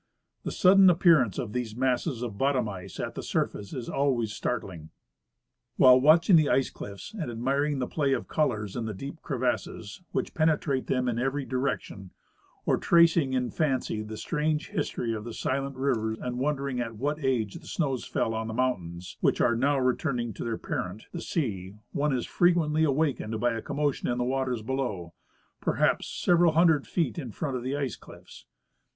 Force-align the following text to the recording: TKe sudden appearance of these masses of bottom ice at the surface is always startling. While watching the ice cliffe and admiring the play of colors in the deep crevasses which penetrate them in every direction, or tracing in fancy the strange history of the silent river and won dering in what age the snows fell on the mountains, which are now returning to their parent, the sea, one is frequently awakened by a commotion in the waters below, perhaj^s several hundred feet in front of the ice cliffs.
TKe 0.47 0.51
sudden 0.53 0.89
appearance 0.89 1.37
of 1.37 1.53
these 1.53 1.75
masses 1.75 2.23
of 2.23 2.35
bottom 2.39 2.67
ice 2.67 2.99
at 2.99 3.13
the 3.13 3.21
surface 3.21 3.71
is 3.71 3.87
always 3.87 4.33
startling. 4.33 4.89
While 5.77 6.01
watching 6.01 6.37
the 6.37 6.49
ice 6.49 6.71
cliffe 6.71 7.13
and 7.13 7.29
admiring 7.29 7.77
the 7.77 7.85
play 7.85 8.13
of 8.13 8.27
colors 8.27 8.75
in 8.75 8.85
the 8.85 8.95
deep 8.95 9.21
crevasses 9.21 10.01
which 10.11 10.33
penetrate 10.33 10.87
them 10.87 11.07
in 11.07 11.19
every 11.19 11.45
direction, 11.45 12.09
or 12.65 12.77
tracing 12.77 13.33
in 13.33 13.51
fancy 13.51 14.01
the 14.01 14.17
strange 14.17 14.69
history 14.69 15.13
of 15.13 15.23
the 15.23 15.35
silent 15.35 15.75
river 15.75 16.13
and 16.19 16.39
won 16.39 16.55
dering 16.55 16.79
in 16.79 16.97
what 16.97 17.23
age 17.23 17.53
the 17.59 17.67
snows 17.67 18.03
fell 18.03 18.33
on 18.33 18.47
the 18.47 18.55
mountains, 18.55 19.17
which 19.21 19.39
are 19.39 19.55
now 19.55 19.77
returning 19.77 20.33
to 20.33 20.43
their 20.43 20.57
parent, 20.57 21.03
the 21.11 21.21
sea, 21.21 21.75
one 21.91 22.11
is 22.11 22.25
frequently 22.25 22.83
awakened 22.83 23.39
by 23.39 23.53
a 23.53 23.61
commotion 23.61 24.07
in 24.09 24.17
the 24.17 24.23
waters 24.23 24.63
below, 24.63 25.13
perhaj^s 25.61 26.05
several 26.05 26.53
hundred 26.53 26.87
feet 26.87 27.19
in 27.19 27.29
front 27.31 27.55
of 27.55 27.61
the 27.61 27.77
ice 27.77 27.95
cliffs. 27.95 28.47